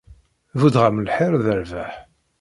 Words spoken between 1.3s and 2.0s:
d rrbeḥ.